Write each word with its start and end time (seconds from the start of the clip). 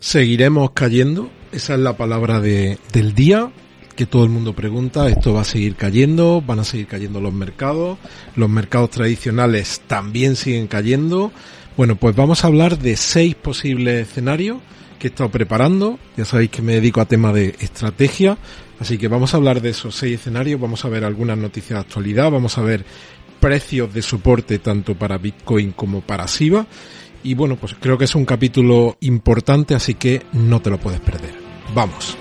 ¿Seguiremos 0.00 0.70
cayendo? 0.70 1.30
Esa 1.52 1.74
es 1.74 1.80
la 1.80 1.94
palabra 1.94 2.40
de, 2.40 2.78
del 2.90 3.14
día 3.14 3.50
que 3.94 4.06
todo 4.06 4.24
el 4.24 4.30
mundo 4.30 4.54
pregunta. 4.54 5.06
Esto 5.10 5.34
va 5.34 5.42
a 5.42 5.44
seguir 5.44 5.76
cayendo, 5.76 6.40
van 6.40 6.60
a 6.60 6.64
seguir 6.64 6.86
cayendo 6.86 7.20
los 7.20 7.34
mercados, 7.34 7.98
los 8.34 8.48
mercados 8.48 8.88
tradicionales 8.88 9.82
también 9.86 10.36
siguen 10.36 10.68
cayendo. 10.68 11.32
Bueno, 11.76 11.96
pues 11.96 12.16
vamos 12.16 12.42
a 12.42 12.46
hablar 12.46 12.78
de 12.78 12.96
seis 12.96 13.34
posibles 13.34 14.08
escenarios 14.08 14.56
que 14.98 15.08
he 15.08 15.10
estado 15.10 15.30
preparando. 15.30 15.98
Ya 16.16 16.24
sabéis 16.24 16.48
que 16.48 16.62
me 16.62 16.72
dedico 16.72 17.02
a 17.02 17.04
tema 17.04 17.30
de 17.34 17.54
estrategia, 17.60 18.38
así 18.78 18.96
que 18.96 19.08
vamos 19.08 19.34
a 19.34 19.36
hablar 19.36 19.60
de 19.60 19.68
esos 19.68 19.94
seis 19.94 20.18
escenarios, 20.18 20.58
vamos 20.58 20.82
a 20.86 20.88
ver 20.88 21.04
algunas 21.04 21.36
noticias 21.36 21.76
de 21.76 21.80
actualidad, 21.80 22.30
vamos 22.30 22.56
a 22.56 22.62
ver 22.62 22.86
precios 23.38 23.92
de 23.92 24.00
soporte 24.00 24.60
tanto 24.60 24.94
para 24.94 25.18
Bitcoin 25.18 25.72
como 25.72 26.00
para 26.00 26.26
SIBA. 26.26 26.66
Y 27.22 27.34
bueno, 27.34 27.56
pues 27.56 27.74
creo 27.78 27.98
que 27.98 28.04
es 28.04 28.14
un 28.14 28.24
capítulo 28.24 28.96
importante, 29.00 29.74
así 29.74 29.94
que 29.94 30.22
no 30.32 30.60
te 30.60 30.70
lo 30.70 30.78
puedes 30.78 31.00
perder. 31.00 31.34
Vamos. 31.74 32.16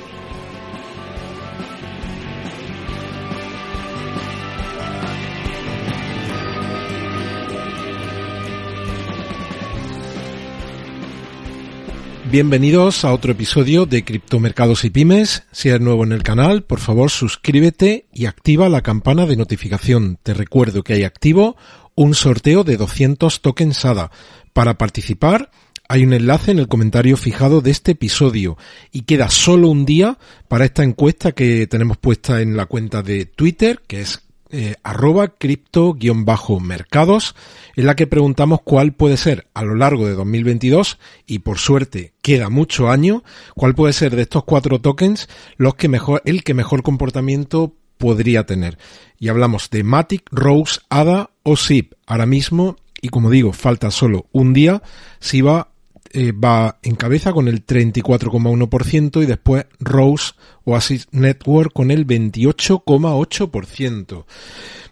Bienvenidos 12.32 13.06
a 13.06 13.14
otro 13.14 13.32
episodio 13.32 13.88
de 13.88 14.06
Criptomercados 14.06 14.86
y 14.86 14.92
Pymes. 14.92 15.48
Si 15.52 15.70
eres 15.70 15.82
nuevo 15.82 16.04
en 16.04 16.12
el 16.12 16.22
canal, 16.22 16.62
por 16.62 16.80
favor 16.80 17.10
suscríbete 17.10 18.06
y 18.14 18.28
activa 18.28 18.70
la 18.70 18.82
campana 18.82 19.26
de 19.26 19.36
notificación. 19.36 20.20
Te 20.22 20.36
recuerdo 20.36 20.84
que 20.84 20.94
hay 20.94 21.06
activo 21.06 21.58
un 21.96 22.14
sorteo 22.14 22.64
de 22.64 22.78
200 22.78 23.42
tokens 23.42 23.84
ADA. 23.84 24.12
Para 24.60 24.78
participar, 24.78 25.52
hay 25.88 26.04
un 26.04 26.12
enlace 26.12 26.52
en 26.52 26.60
el 26.60 26.68
comentario 26.68 27.16
fijado 27.16 27.62
de 27.62 27.72
este 27.72 27.94
episodio 27.94 28.58
y 28.92 29.04
queda 29.04 29.30
solo 29.30 29.70
un 29.70 29.86
día 29.86 30.18
para 30.50 30.66
esta 30.66 30.84
encuesta 30.84 31.32
que 31.32 31.66
tenemos 31.66 31.96
puesta 31.96 32.42
en 32.42 32.58
la 32.58 32.66
cuenta 32.66 33.02
de 33.02 33.24
Twitter, 33.24 33.80
que 33.88 34.02
es 34.02 34.22
eh, 34.50 34.76
arroba 34.84 35.30
cripto-mercados, 35.30 37.36
en 37.78 37.86
la 37.86 37.96
que 37.96 38.06
preguntamos 38.06 38.60
cuál 38.62 38.92
puede 38.92 39.16
ser 39.16 39.48
a 39.54 39.64
lo 39.64 39.76
largo 39.76 40.06
de 40.06 40.16
2022, 40.16 41.00
y 41.26 41.40
por 41.40 41.58
suerte 41.58 42.12
queda 42.22 42.50
mucho 42.50 42.90
año, 42.90 43.24
cuál 43.56 43.76
puede 43.76 43.94
ser 43.94 44.18
de 44.18 44.24
estos 44.24 44.44
cuatro 44.44 44.82
tokens 44.82 45.30
los 45.56 45.76
que 45.76 45.88
mejor, 45.88 46.22
el 46.26 46.44
que 46.44 46.54
mejor 46.54 46.84
comportamiento 46.84 47.76
podría 47.98 48.46
tener. 48.46 48.78
Y 49.20 49.30
hablamos 49.30 49.70
de 49.70 49.86
Matic, 49.86 50.28
Rose, 50.32 50.82
ADA 50.90 51.30
o 51.44 51.56
SIP. 51.56 51.94
Ahora 52.06 52.26
mismo, 52.26 52.76
y 53.02 53.10
como 53.10 53.30
digo, 53.30 53.54
falta 53.54 53.92
solo 53.92 54.26
un 54.32 54.54
día, 54.54 54.82
SIBA 55.20 55.70
eh, 56.12 56.32
va 56.32 56.80
en 56.82 56.96
cabeza 56.96 57.34
con 57.34 57.48
el 57.48 57.64
34,1% 57.66 59.22
y 59.22 59.28
después 59.28 59.68
Rose 59.80 60.34
Oasis 60.66 61.08
Network 61.12 61.72
con 61.72 61.92
el 61.92 62.08
28,8%. 62.08 64.26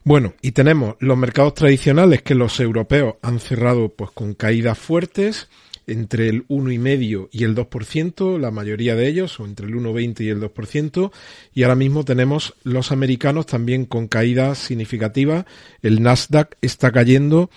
Bueno, 0.03 0.35
y 0.41 0.51
tenemos 0.51 0.95
los 0.99 1.17
mercados 1.17 1.55
tradicionales 1.55 2.21
que 2.21 2.35
los 2.35 2.59
europeos 2.59 3.15
han 3.23 3.39
cerrado 3.39 3.89
pues 3.89 4.11
con 4.11 4.35
caídas 4.35 4.77
fuertes 4.77 5.49
entre 5.87 6.29
el 6.29 6.47
1,5 6.49 7.29
y 7.31 7.45
el 7.45 7.55
2%, 7.55 8.37
la 8.37 8.51
mayoría 8.51 8.95
de 8.95 9.07
ellos, 9.07 9.39
o 9.39 9.45
entre 9.45 9.65
el 9.67 9.73
1,20 9.73 10.21
y 10.21 10.29
el 10.29 10.41
2%, 10.41 11.11
y 11.53 11.63
ahora 11.63 11.75
mismo 11.75 12.03
tenemos 12.03 12.55
los 12.63 12.91
americanos 12.91 13.45
también 13.45 13.85
con 13.85 14.07
caídas 14.07 14.57
significativas. 14.59 15.45
El 15.81 16.03
Nasdaq 16.03 16.57
está 16.61 16.91
cayendo 16.91 17.49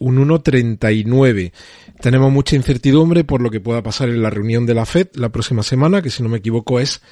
un 0.00 0.16
1,39. 0.26 1.52
Tenemos 2.00 2.32
mucha 2.32 2.56
incertidumbre 2.56 3.22
por 3.22 3.40
lo 3.40 3.50
que 3.50 3.60
pueda 3.60 3.82
pasar 3.82 4.08
en 4.08 4.22
la 4.22 4.30
reunión 4.30 4.66
de 4.66 4.74
la 4.74 4.86
Fed 4.86 5.08
la 5.14 5.28
próxima 5.28 5.62
semana, 5.62 6.02
que 6.02 6.10
si 6.10 6.22
no 6.22 6.28
me 6.28 6.38
equivoco 6.38 6.80
es 6.80 7.02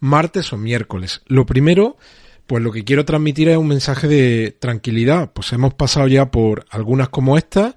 martes 0.00 0.52
o 0.52 0.58
miércoles. 0.58 1.22
Lo 1.26 1.46
primero, 1.46 1.96
pues 2.46 2.62
lo 2.62 2.72
que 2.72 2.84
quiero 2.84 3.04
transmitir 3.04 3.48
es 3.48 3.56
un 3.56 3.68
mensaje 3.68 4.08
de 4.08 4.56
tranquilidad. 4.58 5.32
Pues 5.32 5.52
hemos 5.52 5.74
pasado 5.74 6.08
ya 6.08 6.30
por 6.30 6.66
algunas 6.70 7.08
como 7.08 7.38
esta. 7.38 7.76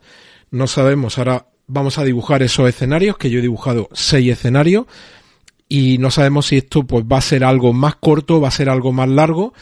No 0.49 0.67
sabemos, 0.67 1.17
ahora 1.17 1.47
vamos 1.67 1.97
a 1.97 2.03
dibujar 2.03 2.41
esos 2.43 2.67
escenarios, 2.67 3.17
que 3.17 3.29
yo 3.29 3.39
he 3.39 3.43
dibujado 3.43 3.87
seis 3.93 4.33
escenarios. 4.33 4.87
Y 5.69 5.97
no 5.99 6.11
sabemos 6.11 6.47
si 6.47 6.57
esto 6.57 6.83
pues 6.83 7.05
va 7.05 7.17
a 7.17 7.21
ser 7.21 7.43
algo 7.43 7.73
más 7.73 7.95
corto, 7.95 8.41
va 8.41 8.47
a 8.47 8.51
ser 8.51 8.69
algo 8.69 8.91
más 8.91 9.09
largo. 9.09 9.53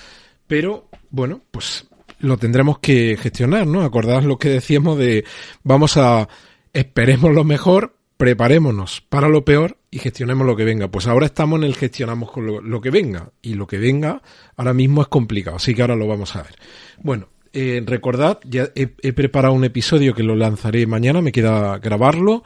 Pero 0.47 0.87
bueno, 1.09 1.41
pues 1.51 1.87
lo 2.23 2.37
tendremos 2.37 2.79
que 2.79 3.17
gestionar, 3.19 3.67
¿no? 3.67 3.81
Acordad 3.81 4.23
lo 4.23 4.39
que 4.39 4.47
decíamos 4.47 4.97
de 4.97 5.25
vamos 5.61 5.97
a 5.97 6.29
esperemos 6.71 7.33
lo 7.33 7.43
mejor, 7.43 7.97
preparémonos 8.15 9.01
para 9.01 9.27
lo 9.27 9.43
peor 9.43 9.77
y 9.91 9.99
gestionemos 9.99 10.47
lo 10.47 10.55
que 10.55 10.63
venga. 10.63 10.87
Pues 10.87 11.05
ahora 11.05 11.25
estamos 11.25 11.59
en 11.59 11.65
el 11.65 11.75
gestionamos 11.75 12.31
con 12.31 12.69
lo, 12.69 12.81
que 12.81 12.91
venga 12.91 13.31
y 13.41 13.55
lo 13.55 13.67
que 13.67 13.77
venga 13.77 14.21
ahora 14.55 14.73
mismo 14.73 15.01
es 15.01 15.09
complicado, 15.09 15.57
así 15.57 15.75
que 15.75 15.81
ahora 15.81 15.97
lo 15.97 16.07
vamos 16.07 16.33
a 16.37 16.43
ver. 16.43 16.55
Bueno, 17.01 17.27
eh, 17.51 17.83
recordad, 17.85 18.39
ya 18.45 18.69
he, 18.73 18.87
preparado 18.87 19.53
un 19.53 19.65
episodio 19.65 20.13
que 20.13 20.23
lo 20.23 20.37
lanzaré 20.37 20.87
mañana, 20.87 21.21
me 21.21 21.33
queda 21.33 21.77
grabarlo. 21.79 22.43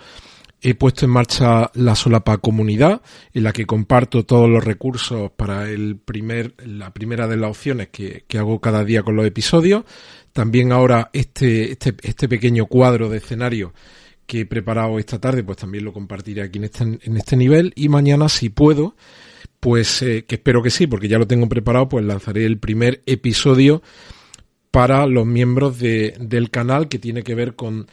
He 0.62 0.74
puesto 0.74 1.06
en 1.06 1.12
marcha 1.12 1.70
la 1.76 1.96
Solapa 1.96 2.40
Comunidad, 2.40 3.02
en 3.34 3.44
la 3.44 3.54
que 3.54 3.66
comparto 3.66 4.26
todos 4.26 4.50
los 4.50 4.64
recursos 4.64 5.32
para 5.32 5.70
el 5.70 5.98
primer, 5.98 6.56
la 6.66 6.92
primera 6.92 7.28
de 7.28 7.38
las 7.38 7.52
opciones 7.52 7.90
que, 7.90 8.26
que 8.28 8.38
hago 8.40 8.60
cada 8.60 8.84
día 8.84 9.04
con 9.04 9.16
los 9.16 9.26
episodios. 9.26 9.86
También 10.34 10.72
ahora 10.72 11.10
este, 11.14 11.72
este, 11.72 11.96
este 12.02 12.28
pequeño 12.28 12.66
cuadro 12.66 13.10
de 13.10 13.18
escenario 13.18 13.74
que 14.26 14.42
he 14.42 14.46
preparado 14.46 15.00
esta 15.00 15.20
tarde, 15.20 15.44
pues 15.44 15.58
también 15.58 15.86
lo 15.86 15.94
compartiré 15.94 16.42
aquí 16.42 16.58
en 16.58 16.66
este, 16.66 16.84
en 16.84 17.18
este 17.18 17.38
nivel. 17.38 17.72
Y 17.76 17.90
mañana, 17.90 18.28
si 18.28 18.50
puedo, 18.50 18.96
pues 19.60 20.02
eh, 20.02 20.26
que 20.26 20.36
espero 20.36 20.62
que 20.62 20.70
sí, 20.70 20.86
porque 20.86 21.08
ya 21.08 21.18
lo 21.18 21.28
tengo 21.28 21.48
preparado, 21.48 21.90
pues 21.90 22.06
lanzaré 22.06 22.46
el 22.46 22.60
primer 22.60 23.02
episodio 23.06 23.82
para 24.70 25.08
los 25.08 25.26
miembros 25.26 25.80
de, 25.80 26.16
del 26.20 26.52
canal 26.52 26.88
que 26.88 27.00
tiene 27.00 27.24
que 27.24 27.36
ver 27.36 27.56
con 27.56 27.88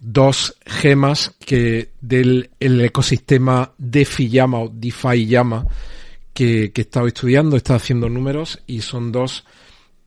dos 0.00 0.56
gemas 0.64 1.36
que 1.38 1.90
del 2.00 2.50
el 2.58 2.80
ecosistema 2.80 3.72
DeFi 3.78 4.28
llama 4.28 4.58
o 4.60 4.68
DeFi 4.68 5.26
llama 5.26 5.66
que, 6.32 6.72
que 6.72 6.80
he 6.80 6.84
estado 6.84 7.06
estudiando, 7.06 7.54
he 7.54 7.58
estado 7.58 7.76
haciendo 7.76 8.08
números 8.08 8.62
y 8.66 8.80
son 8.80 9.12
dos 9.12 9.44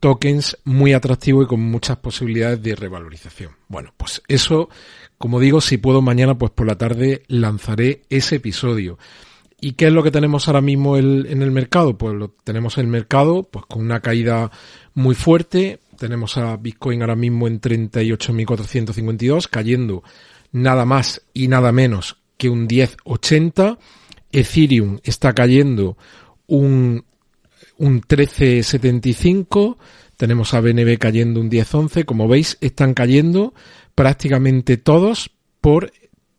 tokens 0.00 0.58
muy 0.64 0.92
atractivos 0.92 1.44
y 1.44 1.48
con 1.48 1.60
muchas 1.60 1.96
posibilidades 1.96 2.62
de 2.62 2.74
revalorización. 2.74 3.52
Bueno, 3.68 3.94
pues 3.96 4.20
eso, 4.28 4.68
como 5.16 5.40
digo, 5.40 5.62
si 5.62 5.78
puedo 5.78 6.02
mañana, 6.02 6.36
pues 6.36 6.50
por 6.50 6.66
la 6.66 6.76
tarde 6.76 7.22
lanzaré 7.28 8.02
ese 8.10 8.36
episodio. 8.36 8.98
¿Y 9.60 9.72
qué 9.72 9.86
es 9.86 9.92
lo 9.94 10.02
que 10.02 10.10
tenemos 10.10 10.46
ahora 10.46 10.60
mismo 10.60 10.98
en 10.98 11.40
el 11.40 11.50
mercado? 11.52 11.96
Pues 11.96 12.14
lo 12.14 12.28
tenemos 12.28 12.76
el 12.76 12.86
mercado 12.86 13.44
pues 13.44 13.64
con 13.64 13.80
una 13.80 14.00
caída 14.00 14.50
muy 14.92 15.14
fuerte, 15.14 15.80
tenemos 15.96 16.36
a 16.36 16.56
Bitcoin 16.56 17.02
ahora 17.02 17.16
mismo 17.16 17.46
en 17.46 17.60
38.452, 17.60 19.48
cayendo 19.48 20.02
nada 20.52 20.84
más 20.84 21.22
y 21.32 21.48
nada 21.48 21.72
menos 21.72 22.18
que 22.36 22.48
un 22.48 22.68
10.80. 22.68 23.78
Ethereum 24.32 24.98
está 25.04 25.32
cayendo 25.32 25.96
un, 26.46 27.04
un 27.78 28.00
13.75. 28.02 29.76
Tenemos 30.16 30.54
a 30.54 30.60
BNB 30.60 30.98
cayendo 30.98 31.40
un 31.40 31.50
10.11. 31.50 32.04
Como 32.04 32.28
veis, 32.28 32.58
están 32.60 32.94
cayendo 32.94 33.54
prácticamente 33.94 34.76
todos 34.76 35.30
por 35.60 35.92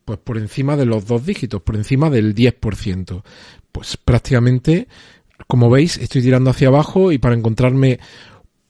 pues 0.06 0.20
por 0.20 0.38
encima 0.38 0.76
de 0.76 0.86
los 0.86 1.04
dos 1.06 1.26
dígitos, 1.26 1.60
por 1.62 1.74
encima 1.74 2.08
del 2.10 2.32
10%. 2.32 3.24
Pues 3.72 3.96
prácticamente, 3.96 4.86
como 5.48 5.68
veis, 5.68 5.98
estoy 5.98 6.22
tirando 6.22 6.50
hacia 6.50 6.68
abajo 6.68 7.10
y 7.10 7.18
para 7.18 7.34
encontrarme 7.34 7.98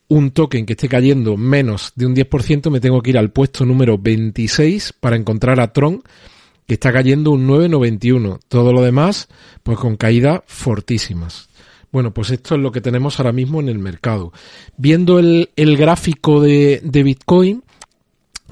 un 0.09 0.31
token 0.31 0.67
que 0.67 0.75
esté 0.75 0.89
cayendo 0.89 1.37
menos 1.37 1.93
de 1.97 2.07
un 2.07 2.15
10%, 2.15 2.71
me 2.71 2.81
tengo 2.81 3.03
que 3.03 3.11
ir 3.11 3.19
al 3.19 3.31
puesto 3.31 3.65
número 3.65 3.99
26 3.99 4.95
para 5.01 5.17
encontrar 5.17 5.61
a 5.61 5.73
Tron, 5.73 6.03
que 6.67 6.75
está 6.75 6.93
cayendo 6.93 7.33
un 7.33 7.47
9,91. 7.49 8.41
Todo 8.49 8.73
lo 8.73 8.83
demás, 8.83 9.29
pues 9.63 9.79
con 9.79 9.97
caídas 9.97 10.41
fortísimas. 10.47 11.49
Bueno, 11.93 12.13
pues 12.13 12.31
esto 12.31 12.57
es 12.57 12.61
lo 12.61 12.73
que 12.73 12.81
tenemos 12.81 13.19
ahora 13.19 13.33
mismo 13.33 13.61
en 13.61 13.69
el 13.69 13.79
mercado. 13.79 14.33
Viendo 14.77 15.19
el, 15.19 15.49
gráfico 15.57 16.41
de, 16.41 16.81
de 16.85 17.03
Bitcoin, 17.03 17.63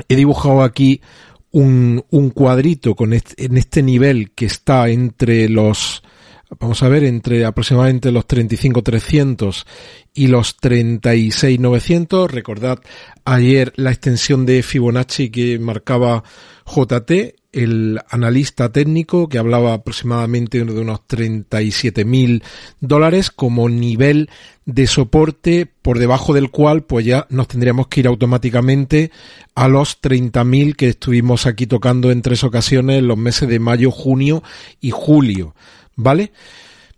he 0.09 0.17
dibujado 0.17 0.62
aquí 0.62 1.01
un, 1.51 2.05
un 2.11 2.31
cuadrito 2.31 2.95
con 2.95 3.12
en 3.12 3.56
este 3.56 3.83
nivel 3.83 4.33
que 4.33 4.47
está 4.47 4.89
entre 4.89 5.49
los 5.49 6.03
vamos 6.59 6.83
a 6.83 6.89
ver, 6.89 7.05
entre 7.05 7.45
aproximadamente 7.45 8.11
los 8.11 8.27
35.300 8.27 9.65
y 10.15 10.29
los 10.29 10.56
36.900. 10.61 12.29
Recordad 12.29 12.81
ayer 13.25 13.73
la 13.77 13.91
extensión 13.91 14.47
de 14.47 14.62
Fibonacci 14.62 15.31
que 15.31 15.59
marcaba 15.59 16.25
JT, 16.67 17.37
el 17.53 18.01
analista 18.11 18.73
técnico 18.73 19.29
que 19.29 19.39
hablaba 19.39 19.75
aproximadamente 19.75 20.65
de 20.65 20.81
unos 20.81 21.01
37.000 21.09 22.43
dólares 22.81 23.31
como 23.31 23.69
nivel 23.69 24.29
de 24.65 24.87
soporte 24.87 25.67
por 25.67 25.99
debajo 25.99 26.33
del 26.33 26.51
cual 26.51 26.83
pues 26.83 27.05
ya 27.06 27.27
nos 27.31 27.49
tendríamos 27.49 27.87
que 27.89 28.01
ir 28.01 28.06
automáticamente 28.09 29.12
a 29.55 29.69
los 29.69 30.01
30.000 30.01 30.75
que 30.75 30.89
estuvimos 30.89 31.47
aquí 31.47 31.67
tocando 31.67 32.11
en 32.11 32.23
tres 32.23 32.43
ocasiones 32.43 32.99
en 32.99 33.09
los 33.09 33.19
meses 33.19 33.49
de 33.49 33.61
mayo, 33.61 33.91
junio 33.91 34.43
y 34.81 34.91
julio. 34.91 35.55
¿Vale? 35.96 36.32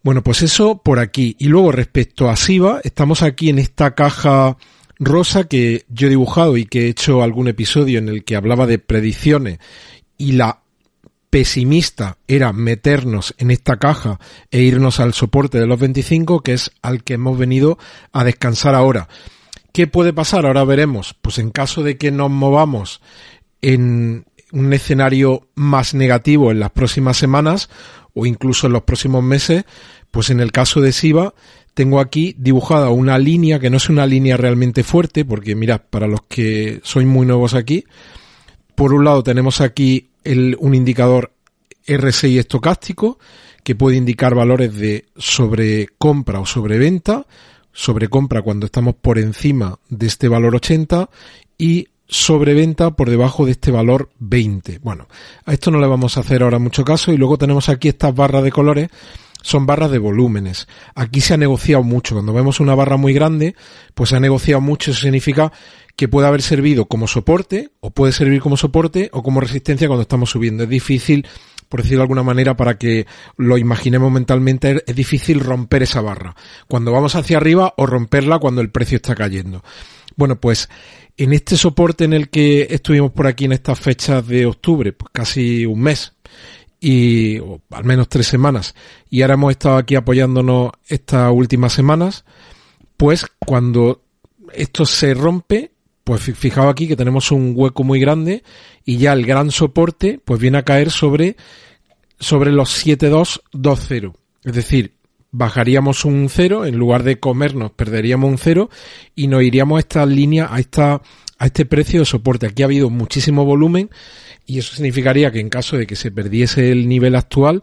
Bueno, 0.02 0.22
pues 0.22 0.42
eso 0.42 0.82
por 0.82 0.98
aquí. 0.98 1.36
Y 1.38 1.46
luego 1.46 1.72
respecto 1.72 2.28
a 2.28 2.36
SIVA, 2.36 2.80
estamos 2.84 3.22
aquí 3.22 3.48
en 3.48 3.58
esta 3.58 3.94
caja 3.94 4.56
rosa 4.98 5.44
que 5.44 5.84
yo 5.88 6.06
he 6.06 6.10
dibujado 6.10 6.56
y 6.56 6.66
que 6.66 6.86
he 6.86 6.88
hecho 6.88 7.22
algún 7.22 7.48
episodio 7.48 7.98
en 7.98 8.08
el 8.08 8.24
que 8.24 8.36
hablaba 8.36 8.66
de 8.66 8.78
predicciones 8.78 9.58
y 10.16 10.32
la 10.32 10.60
pesimista 11.30 12.18
era 12.28 12.52
meternos 12.52 13.34
en 13.38 13.50
esta 13.50 13.76
caja 13.78 14.18
e 14.50 14.62
irnos 14.62 15.00
al 15.00 15.12
soporte 15.12 15.58
de 15.58 15.66
los 15.66 15.78
25, 15.78 16.40
que 16.40 16.54
es 16.54 16.70
al 16.82 17.02
que 17.02 17.14
hemos 17.14 17.36
venido 17.36 17.78
a 18.12 18.24
descansar 18.24 18.74
ahora. 18.74 19.08
¿Qué 19.72 19.86
puede 19.86 20.14
pasar? 20.14 20.46
Ahora 20.46 20.64
veremos. 20.64 21.14
Pues 21.20 21.38
en 21.38 21.50
caso 21.50 21.82
de 21.82 21.98
que 21.98 22.10
nos 22.10 22.30
movamos 22.30 23.02
en 23.60 24.24
un 24.52 24.72
escenario 24.72 25.48
más 25.54 25.92
negativo 25.92 26.50
en 26.50 26.60
las 26.60 26.70
próximas 26.70 27.18
semanas, 27.18 27.68
o 28.16 28.26
incluso 28.26 28.66
en 28.66 28.72
los 28.72 28.82
próximos 28.82 29.22
meses, 29.22 29.64
pues 30.10 30.30
en 30.30 30.40
el 30.40 30.50
caso 30.50 30.80
de 30.80 30.92
SIVA 30.92 31.34
tengo 31.74 32.00
aquí 32.00 32.34
dibujada 32.38 32.88
una 32.88 33.18
línea 33.18 33.60
que 33.60 33.68
no 33.68 33.76
es 33.76 33.90
una 33.90 34.06
línea 34.06 34.38
realmente 34.38 34.82
fuerte, 34.82 35.26
porque 35.26 35.54
mirad, 35.54 35.82
para 35.90 36.06
los 36.06 36.22
que 36.22 36.80
sois 36.82 37.06
muy 37.06 37.26
nuevos 37.26 37.52
aquí, 37.52 37.84
por 38.74 38.94
un 38.94 39.04
lado 39.04 39.22
tenemos 39.22 39.60
aquí 39.60 40.08
el, 40.24 40.56
un 40.58 40.74
indicador 40.74 41.32
RSI 41.86 42.38
estocástico 42.38 43.18
que 43.62 43.74
puede 43.74 43.98
indicar 43.98 44.34
valores 44.34 44.74
de 44.74 45.04
sobrecompra 45.16 46.40
o 46.40 46.46
sobreventa, 46.46 47.26
sobrecompra 47.72 48.40
cuando 48.40 48.66
estamos 48.66 48.94
por 48.94 49.18
encima 49.18 49.78
de 49.90 50.06
este 50.06 50.28
valor 50.28 50.56
80 50.56 51.10
y 51.58 51.88
sobreventa 52.08 52.90
por 52.92 53.10
debajo 53.10 53.44
de 53.44 53.52
este 53.52 53.70
valor 53.70 54.10
20. 54.18 54.78
Bueno, 54.78 55.08
a 55.44 55.52
esto 55.52 55.70
no 55.70 55.80
le 55.80 55.86
vamos 55.86 56.16
a 56.16 56.20
hacer 56.20 56.42
ahora 56.42 56.58
mucho 56.58 56.84
caso 56.84 57.12
y 57.12 57.16
luego 57.16 57.38
tenemos 57.38 57.68
aquí 57.68 57.88
estas 57.88 58.14
barras 58.14 58.44
de 58.44 58.52
colores 58.52 58.88
son 59.46 59.64
barras 59.64 59.92
de 59.92 59.98
volúmenes. 59.98 60.66
Aquí 60.96 61.20
se 61.20 61.34
ha 61.34 61.36
negociado 61.36 61.84
mucho. 61.84 62.16
Cuando 62.16 62.32
vemos 62.32 62.58
una 62.58 62.74
barra 62.74 62.96
muy 62.96 63.12
grande, 63.12 63.54
pues 63.94 64.10
se 64.10 64.16
ha 64.16 64.20
negociado 64.20 64.60
mucho. 64.60 64.90
Eso 64.90 65.02
significa 65.02 65.52
que 65.94 66.08
puede 66.08 66.26
haber 66.26 66.42
servido 66.42 66.86
como 66.86 67.06
soporte, 67.06 67.70
o 67.78 67.90
puede 67.90 68.12
servir 68.12 68.40
como 68.40 68.56
soporte, 68.56 69.08
o 69.12 69.22
como 69.22 69.40
resistencia 69.40 69.86
cuando 69.86 70.02
estamos 70.02 70.30
subiendo. 70.30 70.64
Es 70.64 70.68
difícil, 70.68 71.28
por 71.68 71.82
decirlo 71.82 71.98
de 71.98 72.04
alguna 72.04 72.24
manera, 72.24 72.56
para 72.56 72.76
que 72.76 73.06
lo 73.36 73.56
imaginemos 73.56 74.10
mentalmente, 74.10 74.82
es 74.84 74.96
difícil 74.96 75.38
romper 75.38 75.84
esa 75.84 76.00
barra. 76.00 76.34
Cuando 76.66 76.90
vamos 76.90 77.14
hacia 77.14 77.36
arriba 77.36 77.72
o 77.76 77.86
romperla 77.86 78.40
cuando 78.40 78.60
el 78.62 78.70
precio 78.70 78.96
está 78.96 79.14
cayendo. 79.14 79.62
Bueno, 80.16 80.40
pues 80.40 80.68
en 81.16 81.32
este 81.32 81.56
soporte 81.56 82.04
en 82.04 82.12
el 82.12 82.28
que 82.28 82.66
estuvimos 82.70 83.12
por 83.12 83.26
aquí 83.26 83.44
en 83.44 83.52
estas 83.52 83.78
fechas 83.78 84.26
de 84.26 84.46
octubre, 84.46 84.92
pues 84.92 85.10
casi 85.12 85.64
un 85.64 85.80
mes, 85.80 86.12
y 86.80 87.38
al 87.70 87.84
menos 87.84 88.08
tres 88.08 88.26
semanas, 88.26 88.74
y 89.08 89.22
ahora 89.22 89.34
hemos 89.34 89.52
estado 89.52 89.76
aquí 89.76 89.94
apoyándonos 89.94 90.72
estas 90.88 91.32
últimas 91.32 91.72
semanas, 91.72 92.24
pues 92.96 93.26
cuando 93.38 94.02
esto 94.52 94.86
se 94.86 95.14
rompe, 95.14 95.72
pues 96.04 96.22
fijaos 96.22 96.70
aquí 96.70 96.86
que 96.86 96.96
tenemos 96.96 97.32
un 97.32 97.52
hueco 97.56 97.82
muy 97.82 97.98
grande 97.98 98.44
y 98.84 98.96
ya 98.98 99.12
el 99.12 99.26
gran 99.26 99.50
soporte 99.50 100.20
pues 100.24 100.40
viene 100.40 100.58
a 100.58 100.62
caer 100.62 100.90
sobre 100.92 101.36
sobre 102.20 102.52
los 102.52 102.70
7220. 102.70 104.12
Es 104.44 104.52
decir, 104.52 104.94
bajaríamos 105.36 106.06
un 106.06 106.28
cero, 106.30 106.64
en 106.64 106.76
lugar 106.76 107.02
de 107.02 107.20
comernos 107.20 107.70
perderíamos 107.70 108.30
un 108.30 108.38
cero 108.38 108.70
y 109.14 109.26
nos 109.26 109.42
iríamos 109.42 109.76
a 109.76 109.80
esta 109.80 110.06
línea, 110.06 110.48
a 110.50 110.58
esta 110.58 111.02
a 111.38 111.46
este 111.46 111.66
precio 111.66 112.00
de 112.00 112.06
soporte. 112.06 112.46
Aquí 112.46 112.62
ha 112.62 112.66
habido 112.66 112.88
muchísimo 112.88 113.44
volumen 113.44 113.90
y 114.46 114.58
eso 114.58 114.74
significaría 114.74 115.30
que 115.30 115.40
en 115.40 115.50
caso 115.50 115.76
de 115.76 115.86
que 115.86 115.94
se 115.94 116.10
perdiese 116.10 116.72
el 116.72 116.88
nivel 116.88 117.14
actual 117.14 117.62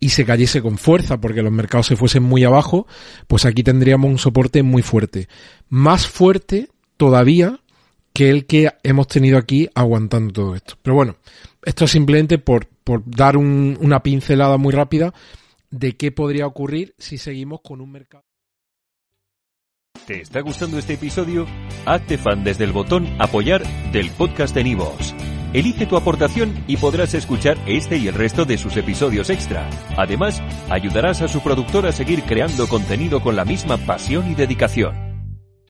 y 0.00 0.08
se 0.08 0.24
cayese 0.24 0.60
con 0.60 0.78
fuerza 0.78 1.20
porque 1.20 1.42
los 1.42 1.52
mercados 1.52 1.86
se 1.86 1.94
fuesen 1.94 2.24
muy 2.24 2.42
abajo, 2.42 2.88
pues 3.28 3.44
aquí 3.44 3.62
tendríamos 3.62 4.10
un 4.10 4.18
soporte 4.18 4.64
muy 4.64 4.82
fuerte. 4.82 5.28
Más 5.68 6.08
fuerte 6.08 6.70
todavía 6.96 7.60
que 8.12 8.30
el 8.30 8.46
que 8.46 8.68
hemos 8.82 9.06
tenido 9.06 9.38
aquí 9.38 9.68
aguantando 9.76 10.32
todo 10.32 10.54
esto. 10.56 10.74
Pero 10.82 10.96
bueno, 10.96 11.16
esto 11.64 11.84
es 11.84 11.92
simplemente 11.92 12.38
por, 12.38 12.66
por 12.66 13.04
dar 13.06 13.36
una 13.36 14.02
pincelada 14.02 14.56
muy 14.56 14.72
rápida 14.72 15.14
de 15.72 15.96
qué 15.96 16.12
podría 16.12 16.46
ocurrir 16.46 16.94
si 16.98 17.18
seguimos 17.18 17.60
con 17.62 17.80
un 17.80 17.90
mercado. 17.90 18.24
¿Te 20.06 20.20
está 20.20 20.40
gustando 20.40 20.78
este 20.78 20.94
episodio? 20.94 21.46
Hazte 21.86 22.18
fan 22.18 22.44
desde 22.44 22.64
el 22.64 22.72
botón 22.72 23.06
apoyar 23.18 23.62
del 23.92 24.10
podcast 24.10 24.54
de 24.54 24.64
Nivos. 24.64 25.14
Elige 25.52 25.86
tu 25.86 25.96
aportación 25.96 26.64
y 26.66 26.76
podrás 26.76 27.14
escuchar 27.14 27.58
este 27.66 27.98
y 27.98 28.08
el 28.08 28.14
resto 28.14 28.44
de 28.44 28.58
sus 28.58 28.76
episodios 28.76 29.30
extra. 29.30 29.68
Además, 29.96 30.42
ayudarás 30.70 31.20
a 31.22 31.28
su 31.28 31.40
productor 31.42 31.86
a 31.86 31.92
seguir 31.92 32.22
creando 32.22 32.66
contenido 32.68 33.20
con 33.20 33.36
la 33.36 33.44
misma 33.44 33.76
pasión 33.76 34.30
y 34.30 34.34
dedicación. 34.34 35.11